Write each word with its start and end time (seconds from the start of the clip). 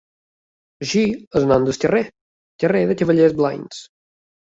Així, 0.85 1.01
el 1.39 1.45
nom 1.51 1.67
del 1.67 1.77
carrer: 1.83 2.01
"carrer 2.63 2.81
de 2.93 2.97
cavallers 3.03 3.37
blancs". 3.43 3.83